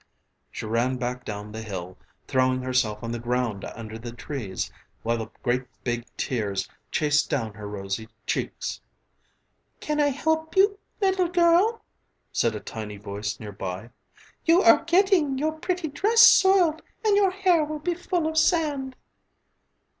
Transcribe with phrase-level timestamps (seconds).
[0.49, 1.95] She ran back down the hill,
[2.27, 4.71] throwing herself on the ground under the trees
[5.03, 8.81] while the great big tears chased down her rosy cheeks.
[9.79, 11.83] "Can I help you, little girl?"
[12.31, 13.91] said a tiny voice near by,
[14.43, 18.95] "you are getting your pretty dress soiled and your hair will be full of sand."